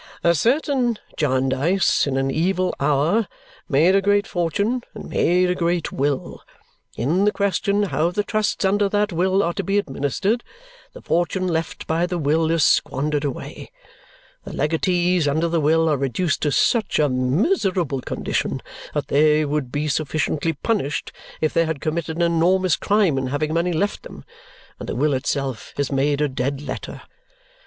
"A 0.23 0.33
certain 0.33 0.97
Jarndyce, 1.15 2.07
in 2.07 2.17
an 2.17 2.31
evil 2.31 2.73
hour, 2.79 3.27
made 3.69 3.93
a 3.93 4.01
great 4.01 4.25
fortune, 4.25 4.81
and 4.95 5.07
made 5.07 5.47
a 5.47 5.53
great 5.53 5.91
will. 5.91 6.41
In 6.97 7.23
the 7.23 7.31
question 7.31 7.83
how 7.83 8.09
the 8.09 8.23
trusts 8.23 8.65
under 8.65 8.89
that 8.89 9.13
will 9.13 9.43
are 9.43 9.53
to 9.53 9.63
be 9.63 9.77
administered, 9.77 10.43
the 10.93 11.03
fortune 11.03 11.47
left 11.47 11.85
by 11.85 12.07
the 12.07 12.17
will 12.17 12.49
is 12.49 12.63
squandered 12.63 13.23
away; 13.23 13.69
the 14.43 14.53
legatees 14.53 15.27
under 15.27 15.47
the 15.47 15.61
will 15.61 15.87
are 15.87 15.97
reduced 15.97 16.41
to 16.41 16.51
such 16.51 16.97
a 16.97 17.07
miserable 17.07 18.01
condition 18.01 18.59
that 18.95 19.07
they 19.09 19.45
would 19.45 19.71
be 19.71 19.87
sufficiently 19.87 20.53
punished 20.53 21.11
if 21.41 21.53
they 21.53 21.65
had 21.65 21.79
committed 21.79 22.15
an 22.17 22.23
enormous 22.23 22.75
crime 22.75 23.19
in 23.19 23.27
having 23.27 23.53
money 23.53 23.71
left 23.71 24.01
them, 24.01 24.25
and 24.79 24.89
the 24.89 24.95
will 24.95 25.13
itself 25.13 25.75
is 25.77 25.91
made 25.91 26.21
a 26.21 26.27
dead 26.27 26.59
letter. 26.59 27.03